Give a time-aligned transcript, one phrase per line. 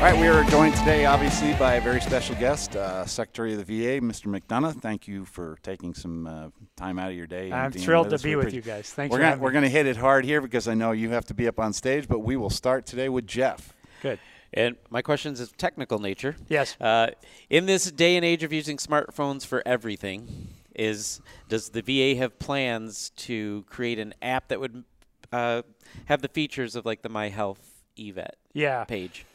[0.00, 3.58] All right, we are joined today, obviously, by a very special guest, uh, Secretary of
[3.58, 4.34] the VA, Mr.
[4.34, 4.80] McDonough.
[4.80, 7.52] Thank you for taking some uh, time out of your day.
[7.52, 8.90] I'm thrilled to be with you guys.
[8.90, 11.10] Thanks we're for gonna, We're going to hit it hard here because I know you
[11.10, 13.74] have to be up on stage, but we will start today with Jeff.
[14.00, 14.18] Good.
[14.54, 16.34] And my question is of technical nature.
[16.48, 16.80] Yes.
[16.80, 17.08] Uh,
[17.50, 22.38] in this day and age of using smartphones for everything, is does the VA have
[22.38, 24.82] plans to create an app that would
[25.30, 25.60] uh,
[26.06, 28.84] have the features of like the My Health eVet Yeah.
[28.84, 29.26] page?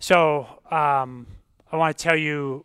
[0.00, 1.26] So um,
[1.70, 2.64] I want to tell you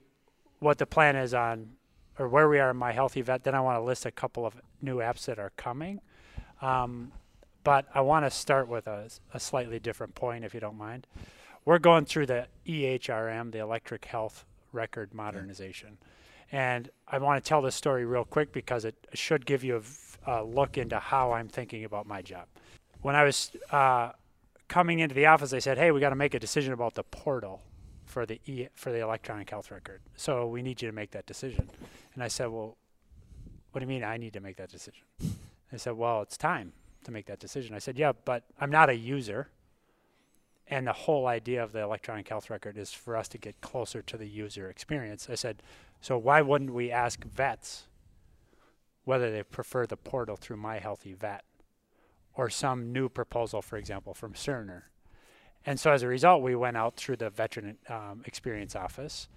[0.60, 1.70] what the plan is on,
[2.18, 3.44] or where we are in My HealtheVet.
[3.44, 6.00] Then I want to list a couple of new apps that are coming.
[6.62, 7.12] Um,
[7.66, 11.08] but I want to start with a, a slightly different point, if you don't mind.
[11.66, 15.98] We're going through the EHRM, the Electric Health Record Modernization.
[16.54, 19.84] And I want to tell this story real quick because it should give you
[20.26, 22.46] a look into how I'm thinking about my job.
[23.02, 24.12] When I was uh,
[24.68, 27.04] coming into the office, they said, "Hey, we got to make a decision about the
[27.04, 27.64] portal
[28.06, 30.02] for the e- for the electronic health record.
[30.16, 31.70] So we need you to make that decision."
[32.14, 32.78] And I said, "Well,
[33.72, 35.06] what do you mean I need to make that decision?"
[35.72, 38.90] They said, "Well, it's time to make that decision." I said, "Yeah, but I'm not
[38.90, 39.50] a user."
[40.68, 44.02] And the whole idea of the electronic health record is for us to get closer
[44.02, 45.30] to the user experience.
[45.30, 45.62] I said,
[46.02, 47.88] "So why wouldn't we ask vets
[49.04, 51.42] whether they prefer the portal through My HealtheVet?"
[52.36, 54.84] Or some new proposal, for example, from Cerner.
[55.66, 59.28] And so as a result, we went out through the Veteran um, Experience Office,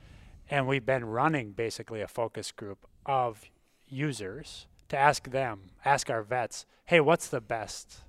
[0.50, 3.44] and we've been running basically a focus group of
[3.88, 8.02] users to ask them, ask our vets, hey, what's the best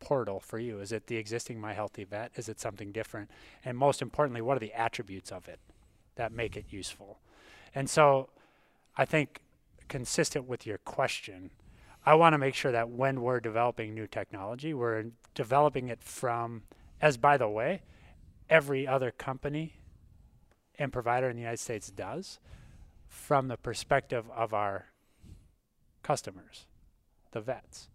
[0.00, 0.78] portal for you?
[0.80, 2.30] Is it the existing My HealtheVet?
[2.36, 3.30] Is it something different?
[3.64, 5.58] And most importantly, what are the attributes of it
[6.16, 7.18] that make it useful?
[7.74, 8.28] And so
[8.96, 9.40] I think
[9.88, 11.50] consistent with your question,
[12.06, 16.62] I want to make sure that when we're developing new technology, we're developing it from,
[17.00, 17.82] as by the way,
[18.48, 19.74] every other company
[20.78, 22.38] and provider in the United States does,
[23.08, 24.86] from the perspective of our
[26.04, 26.66] customers,
[27.32, 27.88] the vets.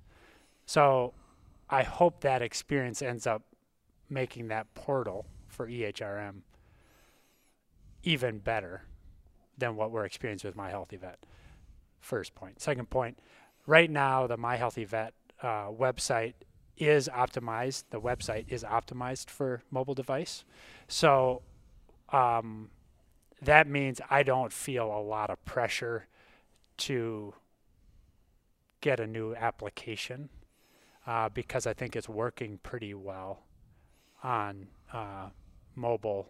[0.66, 1.14] So
[1.70, 3.44] I hope that experience ends up
[4.10, 6.42] making that portal for EHRM
[8.04, 8.84] even better
[9.58, 11.16] than what we're experiencing with My HealtheVet.
[12.02, 12.60] First point.
[12.60, 13.20] Second point,
[13.72, 15.12] right now the My HealtheVet
[15.42, 16.34] uh, website
[16.76, 17.86] is optimized.
[17.90, 20.44] The website is optimized for mobile device,
[20.90, 21.42] so
[22.10, 22.70] um,
[23.42, 26.08] that means I don't feel a lot of pressure
[26.80, 27.34] to
[28.82, 30.30] get a new application
[31.08, 33.44] uh, because I think it's working pretty well
[34.22, 35.30] on uh,
[35.76, 36.28] mobile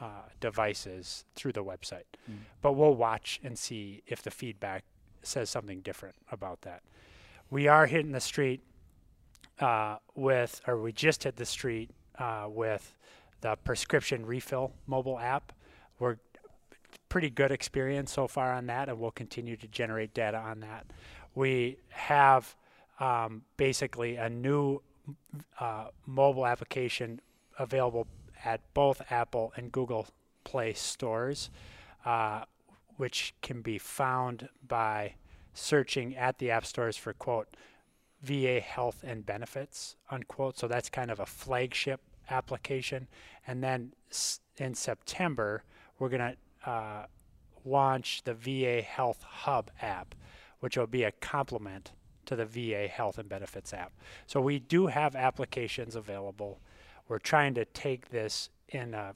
[0.00, 2.08] uh, devices through the website.
[2.62, 4.84] But we'll watch and see if the feedback
[5.22, 6.82] says something different about that.
[7.50, 8.60] We are hitting the street
[9.60, 12.94] uh, with, or we just hit the street uh, with
[13.40, 15.52] the prescription refill mobile app.
[15.98, 16.16] We're
[17.08, 20.86] pretty good experience so far on that, and we'll continue to generate data on that.
[21.34, 22.54] We have
[23.00, 24.82] um, basically a new
[25.58, 27.20] uh, mobile application
[27.58, 28.06] available
[28.44, 30.06] at both Apple and Google
[30.44, 31.50] Play stores,
[32.04, 32.44] uh,
[32.98, 35.14] which can be found by
[35.54, 37.56] searching at the app stores for quote
[38.22, 40.58] VA health and benefits unquote.
[40.58, 43.08] So that's kind of a flagship application.
[43.46, 43.92] And then
[44.58, 45.62] in September,
[45.98, 47.06] we're going to uh,
[47.64, 50.14] launch the VA Health Hub app,
[50.60, 51.92] which will be a complement
[52.26, 53.92] to the VA Health and Benefits app.
[54.26, 56.60] So we do have applications available.
[57.08, 59.14] We're trying to take this in a,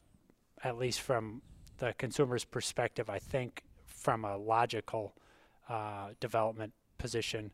[0.65, 1.43] at least from
[1.79, 3.63] the consumer's perspective, I think
[4.03, 5.15] from a logical
[5.69, 7.53] uh, development position,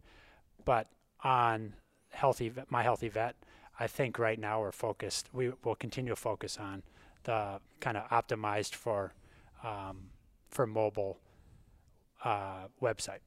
[0.65, 0.89] but
[1.23, 1.75] on
[2.11, 3.33] healthy My HealtheVet,
[3.79, 5.29] I think right now we're focused.
[5.33, 6.83] We will continue to focus on
[7.25, 9.13] the kind of optimized for
[9.63, 10.11] um,
[10.51, 11.21] for mobile
[12.25, 13.23] uh, website.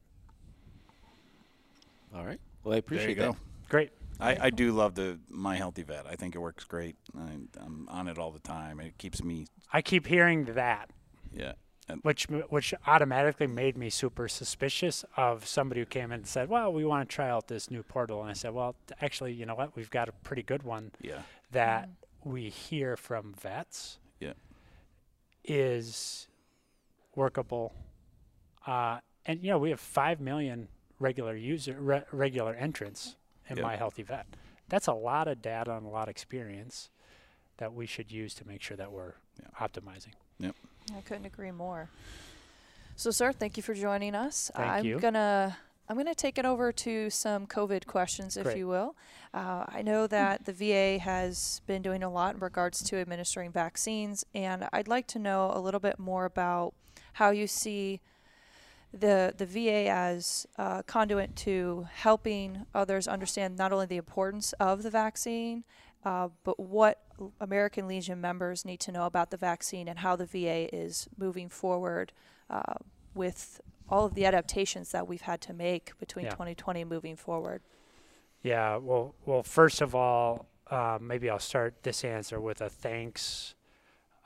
[2.14, 2.40] All right.
[2.64, 3.38] Well, I appreciate there you that.
[3.38, 3.46] go.
[3.68, 3.90] Great.
[4.20, 6.06] I, I do love the My HealtheVet.
[6.06, 6.96] I think it works great.
[7.18, 8.80] I, I'm on it all the time.
[8.80, 10.90] It keeps me, I keep hearing that,
[11.32, 11.52] yeah.
[11.88, 16.48] And which which automatically made me super suspicious of somebody who came in and said,
[16.48, 19.46] "Well, we want to try out this new portal." And I said, "Well, actually, you
[19.46, 19.74] know what?
[19.74, 21.88] We've got a pretty good one yeah, that
[22.24, 24.34] we hear from vets Yeah.
[25.44, 26.28] is
[27.16, 27.72] workable.
[28.66, 30.68] Uh, and you know, we have five million
[31.00, 33.16] regular user re- regular entrants
[33.48, 33.64] in Yeah.
[33.64, 34.24] My HealtheVet.
[34.68, 36.90] That's a lot of data and a lot of experience
[37.56, 39.48] that we should use to make sure that we're Yeah.
[39.66, 40.14] optimizing.
[40.96, 41.88] I couldn't agree more.
[42.96, 44.50] So, sir, thank you for joining us.
[44.54, 44.98] Thank I'm you.
[44.98, 45.56] gonna
[45.88, 48.58] I'm gonna take it over to some COVID questions, if Great.
[48.58, 48.94] you will.
[49.34, 53.50] Uh, I know that the VA has been doing a lot in regards to administering
[53.50, 56.74] vaccines, and I'd like to know a little bit more about
[57.14, 58.00] how you see
[58.92, 64.82] the the VA as a conduit to helping others understand not only the importance of
[64.82, 65.64] the vaccine,
[66.04, 67.02] uh, but what
[67.40, 71.48] American Legion members need to know about the vaccine and how the VA is moving
[71.48, 72.12] forward
[72.50, 72.74] uh,
[73.14, 76.30] with all of the adaptations that we've had to make between Yeah.
[76.32, 77.62] 2020 and moving forward.
[78.42, 83.54] Yeah, well, well, first of all, uh, maybe I'll start this answer with a thanks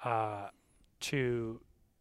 [0.04, 0.48] uh,
[1.00, 1.60] to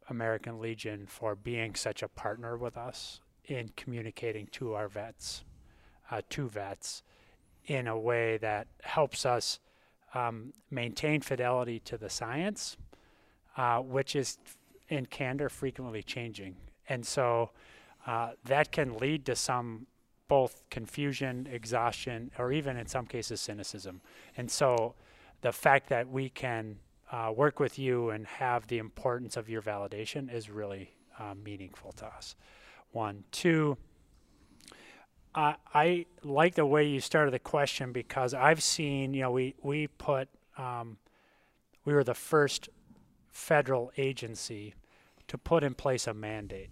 [0.09, 5.43] American Legion for being such a partner with us in communicating to our vets,
[6.11, 7.03] uh, to vets,
[7.67, 9.59] in a way that helps us
[10.13, 12.77] um, maintain fidelity to the science,
[13.57, 14.37] uh, which is
[14.89, 16.55] in candor frequently changing.
[16.87, 17.51] And so
[18.05, 19.87] uh, that can lead to some
[20.27, 24.01] both confusion, exhaustion, or even in some cases cynicism.
[24.37, 24.95] And so
[25.41, 26.77] the fact that we can
[27.11, 31.91] uh, work with you and have the importance of your validation is really uh, meaningful
[31.93, 32.35] to us.
[32.91, 33.23] One.
[33.31, 33.77] Two,
[35.35, 39.87] I, like the way you started the question because I've seen, you know, we, we
[39.87, 40.97] put, um,
[41.83, 42.69] we were the first
[43.31, 44.75] federal agency
[45.27, 46.69] to put in place a mandate.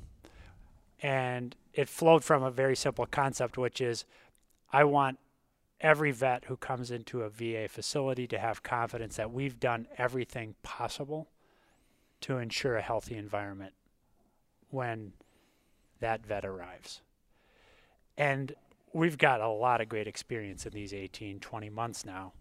[1.01, 4.05] And it flowed from a very simple concept, which is
[4.71, 5.19] I want
[5.81, 10.55] every vet who comes into a VA facility to have confidence that we've done everything
[10.63, 11.29] possible
[12.21, 13.73] to ensure a healthy environment
[14.69, 15.11] when
[15.99, 17.01] that vet arrives.
[18.17, 18.53] And
[18.93, 22.33] we've got a lot of great experience in these 18, 20 months now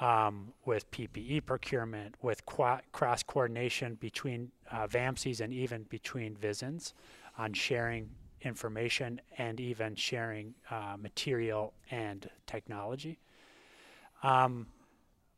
[0.00, 6.92] um, with PPE procurement, with cross coordination between uh, VAMCs and even between VISNs
[7.38, 8.10] on sharing
[8.42, 13.18] information and even sharing uh, material and technology.
[14.22, 14.66] Um,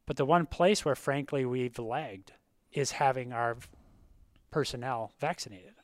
[0.06, 2.32] but the one place where, frankly, we've lagged
[2.72, 3.56] is having our
[4.50, 5.74] personnel vaccinated.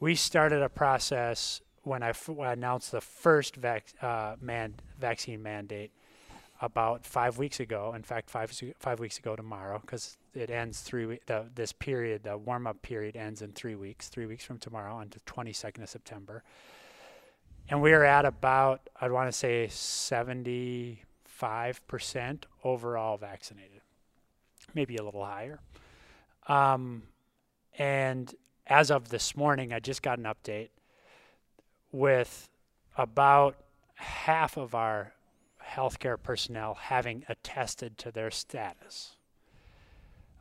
[0.00, 4.74] We started a process when I, f- when I announced the first vac- uh, man-
[4.98, 5.90] vaccine mandate
[6.62, 7.92] about five weeks ago.
[7.94, 12.38] In fact, five five weeks ago tomorrow, because it ends three the this period, the
[12.38, 14.08] warm up period ends in three weeks.
[14.08, 16.44] Three weeks from tomorrow, on the 22nd of September,
[17.68, 23.80] and we are at about I'd want to say 75 percent overall vaccinated,
[24.72, 25.58] maybe a little higher.
[26.46, 27.02] Um,
[27.76, 28.32] and
[28.68, 30.68] as of this morning, I just got an update
[31.92, 32.48] with
[32.96, 33.56] about
[33.94, 35.12] half of our
[35.64, 39.16] healthcare personnel having attested to their status.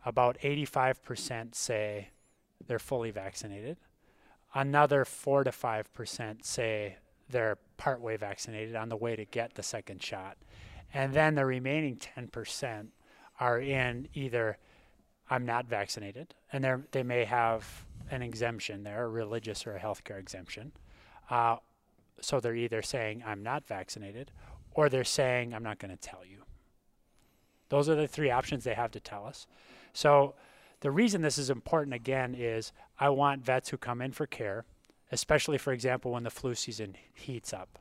[0.04, 2.10] About 85% say
[2.66, 3.78] they're fully vaccinated.
[4.54, 6.98] Another 4 to 5% say
[7.30, 10.38] they're partway vaccinated on the way to get the second shot.
[10.94, 12.88] And then the remaining 10%
[13.40, 14.58] are in either
[15.32, 19.80] I'm not vaccinated, and they they may have an exemption there, a religious or a
[19.80, 20.74] healthcare exemption.
[21.32, 21.56] Uh,
[22.20, 24.32] so they're either saying I'm not vaccinated,
[24.74, 26.44] or they're saying I'm not going to tell you.
[27.70, 29.48] Those are the three options they have to tell us.
[29.94, 30.36] So
[30.82, 34.66] the reason this is important again is I want vets who come in for care,
[35.12, 37.80] especially for example when the flu season heats up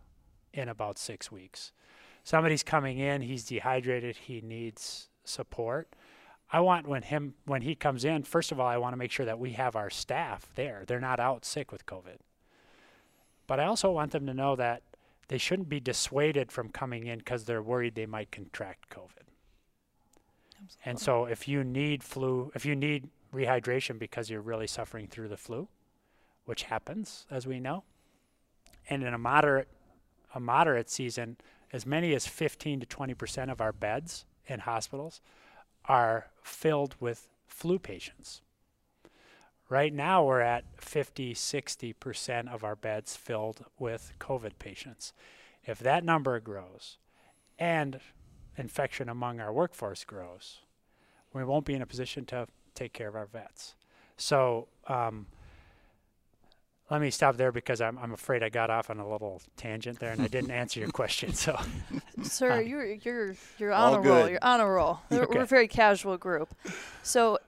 [0.54, 1.73] in about six weeks.
[2.23, 5.88] Somebody's coming in, he's dehydrated, he needs support.
[6.52, 9.11] I want when him when he comes in, first of all, I want to make
[9.12, 10.85] sure that we have our staff there.
[10.87, 12.19] They're not out sick with COVID.
[13.50, 14.85] But I also want them to know that
[15.26, 19.26] they shouldn't be dissuaded from coming in because they're worried they might contract COVID.
[20.85, 25.26] And so if you need flu, if you need rehydration because you're really suffering through
[25.26, 25.66] the flu,
[26.45, 27.83] which happens as we know,
[28.88, 29.66] and in a moderate
[30.33, 31.37] a moderate season,
[31.73, 35.21] as many as 15 to 20 percent of our beds in hospitals
[35.87, 38.42] are filled with flu patients.
[39.71, 45.12] Right now, we're at 50, 60 percent of our beds filled with COVID patients.
[45.65, 46.99] If that number grows,
[47.57, 48.00] and
[48.59, 50.59] infection among our workforce grows,
[51.33, 53.77] we won't be in a position to take care of our vets.
[54.17, 55.27] So, um,
[56.91, 60.00] let me stop there because I'm, I'm afraid I got off on a little tangent
[60.00, 61.33] there and I didn't answer your question.
[61.33, 61.57] So,
[62.23, 64.29] Sir, you're you're you're All on a roll.
[64.29, 64.99] You're on a roll.
[65.11, 65.39] We're, Okay.
[65.39, 66.53] we're a very casual group,
[67.05, 67.39] so y-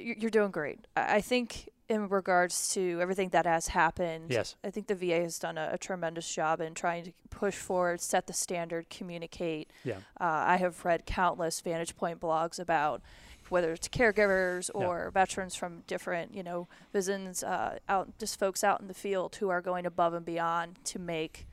[0.00, 0.86] you're doing great.
[0.96, 5.38] I think in regards to everything that has happened, yes, I think the VA has
[5.38, 9.70] done a, a tremendous job in trying to push forward, set the standard, communicate.
[9.84, 9.96] Yeah.
[10.20, 13.02] Uh, I have read countless Vantage Point blogs about
[13.48, 14.86] whether it's caregivers Yeah.
[14.86, 19.34] or veterans from different, you know, visits, uh, out just folks out in the field
[19.36, 21.48] who are going above and beyond to make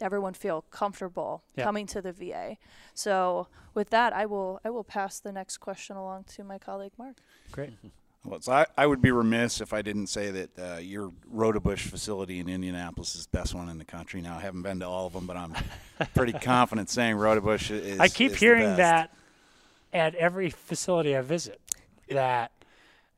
[0.00, 1.64] everyone feel comfortable Yeah.
[1.64, 2.56] coming to the VA.
[2.94, 6.92] So with that, I will I will pass the next question along to my colleague
[6.98, 7.16] Mark.
[7.52, 7.72] great.
[8.24, 11.78] Well, so I, I would be remiss if I didn't say that uh, your Roudebush
[11.88, 14.20] facility in Indianapolis is the best one in the country.
[14.20, 15.54] Now, I haven't been to all of them, but I'm
[16.14, 18.00] pretty confident saying Roudebush is.
[18.00, 18.78] I keep is the hearing best.
[18.78, 19.10] that
[19.92, 21.60] at every facility I visit,
[22.10, 22.50] that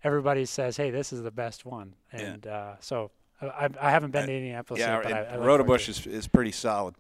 [0.05, 2.21] everybody says, "Hey, this is the best one," Yeah.
[2.21, 3.11] and uh, so
[3.43, 5.89] I, I- haven't been to Indianapolis Yeah, yet, but I, I look forward to Roudebush
[5.89, 5.89] it.
[5.89, 6.95] is, is pretty solid.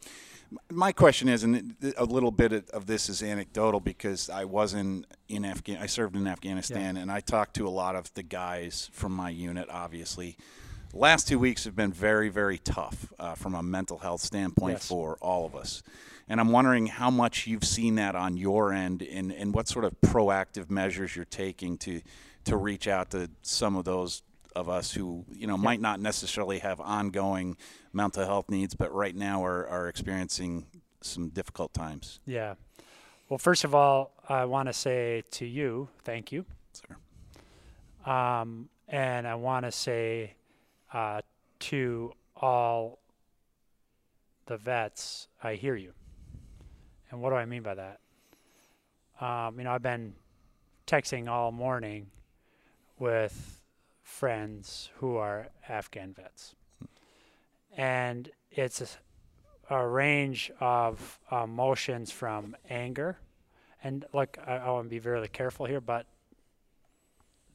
[0.70, 5.06] My question is, and a little bit of- this is anecdotal because I was in
[5.28, 8.90] in Afghan, I served in Afghanistan, and I talked to a lot of the guys
[8.92, 9.68] from my unit.
[9.70, 10.36] Obviously,
[10.92, 14.88] last two weeks have been very, very tough uh, from a mental health standpoint Yes.
[14.88, 15.84] for all of us.
[16.28, 19.84] And I'm wondering how much you've seen that on your end, and, and what sort
[19.84, 22.00] of proactive measures you're taking to
[22.44, 24.22] to reach out to some of those
[24.56, 27.56] of us who you know might not necessarily have ongoing
[27.92, 30.66] mental health needs, but right now are, are experiencing
[31.00, 32.20] some difficult times.
[32.26, 32.54] Yeah.
[33.28, 36.44] Well, first of all, I want to say to you, thank you.
[36.72, 38.10] Sir.
[38.10, 40.34] Um, and I want to say
[40.92, 41.20] uh,
[41.60, 42.98] to all
[44.46, 45.92] the vets, I hear you.
[47.10, 48.00] And what do I mean by that?
[49.20, 50.14] Um, you know, I've been
[50.86, 52.08] texting all morning
[52.98, 53.59] with
[54.10, 56.54] friends who are Afghan vets.
[57.76, 58.98] And it's
[59.70, 63.18] a, a range of emotions from anger.
[63.82, 66.06] And look, I, I want to be very careful here, but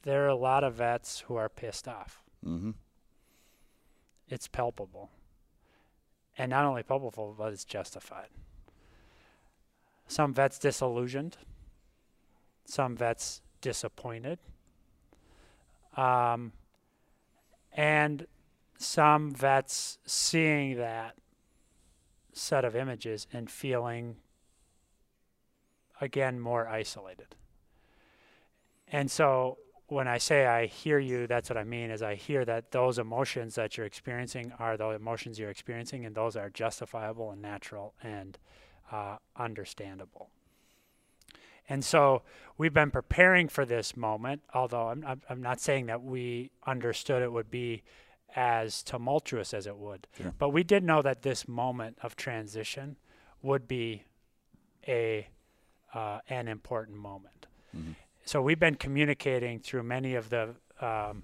[0.04, 2.24] there are a lot of vets who are pissed off.
[2.44, 2.72] Mm-hmm.
[4.30, 5.12] It's palpable.
[6.38, 8.30] And not only palpable, but it's justified.
[10.08, 11.38] Some vets disillusioned,
[12.66, 14.40] some vets disappointed,
[15.96, 16.52] um,
[17.74, 18.28] and
[18.78, 21.16] some vets seeing that
[22.34, 24.18] set of images and feeling
[26.02, 27.36] again more isolated.
[28.88, 32.44] And so when I say I hear you, that's what I mean is I hear
[32.46, 37.32] that those emotions that you're experiencing are the emotions you're experiencing, and those are justifiable
[37.32, 38.38] and natural and
[38.92, 40.30] uh, understandable.
[41.68, 42.22] And so
[42.58, 47.32] we've been preparing for this moment, although I'm, I'm, not saying that we understood it
[47.32, 47.84] would be
[48.36, 50.08] as tumultuous as it would.
[50.18, 50.34] Sure.
[50.38, 52.98] But we did know that this moment of transition
[53.42, 54.04] would be
[54.88, 55.28] a
[55.94, 57.48] uh, an important moment.
[58.26, 61.24] So we've been communicating through many of the um,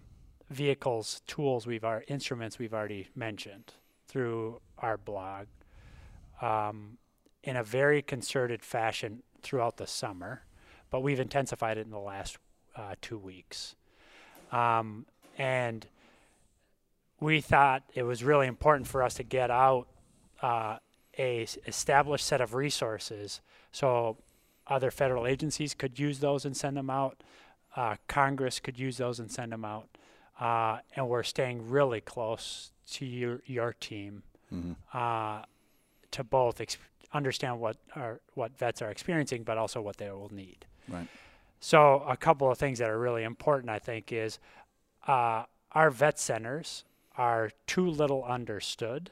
[0.50, 3.74] vehicles, tools we've our instruments we've already mentioned
[4.07, 5.48] through our blog
[6.41, 6.98] um,
[7.43, 10.43] in a very concerted fashion throughout the summer,
[10.89, 12.38] but we've intensified it in the last
[12.75, 13.75] uh, two weeks.
[14.51, 15.05] Um,
[15.38, 15.86] and
[17.19, 19.88] we thought it was really important for us to get out
[20.41, 20.77] uh,
[21.17, 24.17] a s- established set of resources so
[24.67, 27.21] other federal agencies could use those and send them out.
[27.75, 29.88] Uh, Congress could use those and send them out.
[30.39, 34.24] Uh, and we're staying really close to your your team
[34.93, 35.43] uh,
[36.12, 36.77] to both ex-
[37.13, 40.65] understand what our what vets are experiencing, but also what they will need.
[40.88, 41.08] Right.
[41.60, 44.39] So a couple of things that are really important, I think, is
[45.08, 46.86] uh, our vet centers
[47.18, 49.12] are too little understood,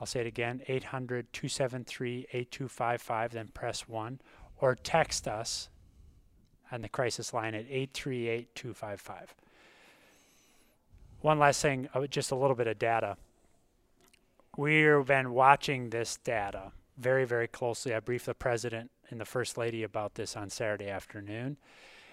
[0.00, 4.20] I'll say it again 800 273 8255, then press 1.
[4.58, 5.68] Or text us
[6.72, 9.34] on the crisis line at 838 255.
[11.20, 13.16] One last thing, uh, just a little bit of data.
[14.56, 17.94] We've been watching this data very, very closely.
[17.94, 21.56] I briefed the president and the first lady about this on Saturday afternoon.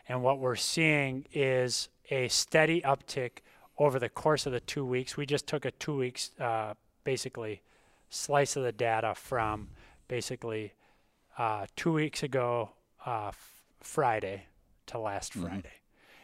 [0.07, 3.39] And what we're seeing is a steady uptick
[3.77, 5.15] over the course of the two weeks.
[5.15, 6.73] We just took a two weeks, uh,
[7.03, 7.61] basically,
[8.13, 9.69] slice of the data from
[10.07, 10.73] basically
[11.37, 12.69] uh, two weeks ago,
[13.05, 13.31] uh,
[13.79, 14.45] Friday
[14.85, 15.41] to last Mhm.
[15.47, 15.73] Friday.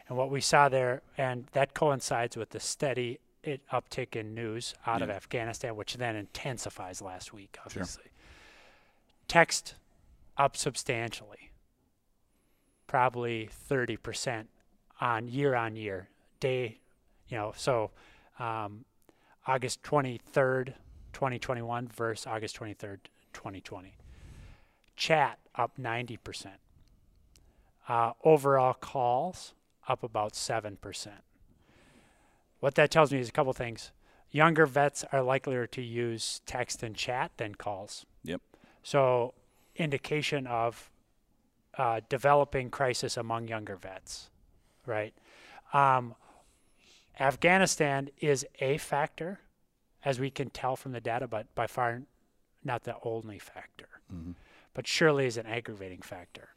[0.08, 4.76] And what we saw there, and that coincides with the steady it, uptick in news
[4.86, 8.12] out of Afghanistan, which then intensifies last week, obviously.
[9.28, 9.76] Text
[10.38, 11.52] up substantially,
[12.86, 14.50] probably 30%
[15.00, 16.80] on year on year, day,
[17.30, 17.92] you know, so
[18.40, 18.84] um,
[19.48, 20.74] August 23rd,
[21.20, 23.00] 2021 versus August 23rd,
[23.34, 23.94] 2020.
[24.96, 26.48] Chat up 90%.
[27.90, 29.54] Uh, overall calls
[29.90, 30.78] up about 7%.
[32.62, 33.92] What that tells me is a couple things.
[34.32, 38.06] Younger vets are likelier to use text and chat than calls.
[38.24, 38.42] Yep.
[38.82, 39.34] So,
[39.76, 40.90] indication of
[41.78, 44.30] uh, developing crisis among younger vets,
[44.86, 45.14] right?
[45.74, 46.16] Um,
[47.20, 49.42] Afghanistan is a factor,
[50.06, 52.02] as we can tell from the data, but by far
[52.64, 54.02] not the only factor.
[54.14, 54.36] Mhm.
[54.74, 56.50] But surely is an aggravating factor.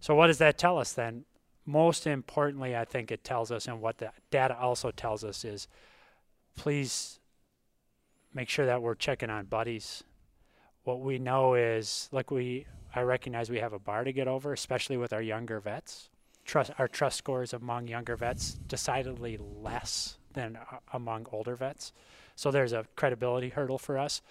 [0.00, 1.24] So, what does that tell us then?
[1.66, 5.68] Most importantly, I think it tells us, and what the data also tells us is
[6.56, 7.20] please
[8.32, 10.04] make sure that we're checking on buddies.
[10.84, 14.52] What we know is, like we, I recognize we have a bar to get over,
[14.52, 16.10] especially with our younger vets.
[16.44, 21.92] Trust our trust scores among younger vets decidedly less than uh, among older vets.
[22.36, 24.22] So there's a credibility hurdle for us.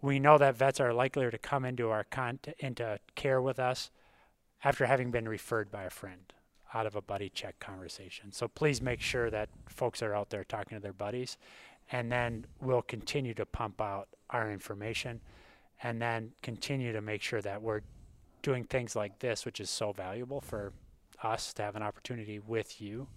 [0.00, 3.90] We know that vets are likelier to come into our con- into care with us
[4.64, 6.32] after having been referred by a friend
[6.74, 8.32] out of a buddy check conversation.
[8.32, 11.36] So please make sure that folks are out there talking to their buddies
[11.90, 15.20] and then we'll continue to pump out our information
[15.82, 17.80] and then continue to make sure that we're
[18.42, 20.72] doing things like this which is so valuable for
[21.22, 23.08] us to have an opportunity with you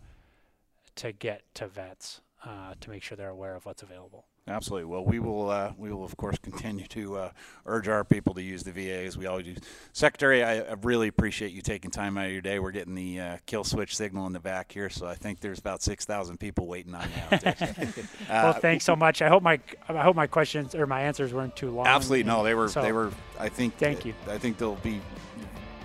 [0.95, 4.25] to get to vets uh, to make sure they're aware of what's available.
[4.47, 4.85] Absolutely.
[4.85, 5.51] Well, we will.
[5.51, 7.29] Uh, we will, of course, continue to uh,
[7.67, 9.55] urge our people to use the VA as we always do.
[9.93, 12.57] Secretary, I, I really appreciate you taking time out of your day.
[12.57, 15.59] We're getting the uh, kill switch signal in the back here, so I think there's
[15.59, 19.21] about six thousand people waiting on you out well, Uh, thanks so much.
[19.21, 21.85] I hope my I hope my questions or my answers weren't too long.
[21.85, 22.43] Absolutely, no.
[22.43, 22.67] They were.
[22.67, 23.11] So, they were.
[23.39, 23.77] I think.
[23.77, 24.15] Thank you.
[24.27, 25.01] I think they'll be,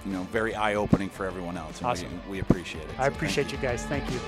[0.07, 1.83] you know, very eye-opening for everyone else.
[1.83, 2.09] Awesome.
[2.27, 2.99] We, we appreciate it.
[2.99, 3.85] I appreciate you guys.
[3.85, 4.21] Thank you.